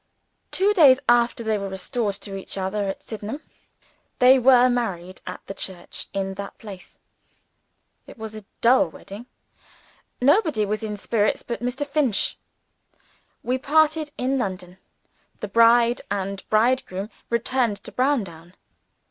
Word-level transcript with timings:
Two 0.49 0.73
days 0.73 0.99
after 1.07 1.43
they 1.43 1.59
were 1.59 1.69
restored 1.69 2.15
to 2.15 2.33
each 2.35 2.57
other 2.57 2.87
at 2.87 3.03
Sydenham, 3.03 3.43
they 4.17 4.39
were 4.39 4.67
married 4.67 5.21
at 5.27 5.45
the 5.45 5.53
church 5.53 6.07
in 6.11 6.33
that 6.33 6.57
place. 6.57 6.97
It 8.07 8.17
was 8.17 8.33
a 8.33 8.43
dull 8.61 8.89
wedding. 8.89 9.27
Nobody 10.19 10.65
was 10.65 10.81
in 10.81 10.97
spirits 10.97 11.43
but 11.43 11.61
Mr. 11.61 11.85
Finch. 11.85 12.39
We 13.43 13.59
parted 13.59 14.09
in 14.17 14.39
London. 14.39 14.79
The 15.39 15.47
bride 15.47 16.01
and 16.09 16.49
bridegroom 16.49 17.11
returned 17.29 17.77
to 17.83 17.91
Browndown. 17.91 18.55